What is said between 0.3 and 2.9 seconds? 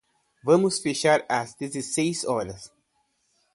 Vamos fechar às dezesseis horas.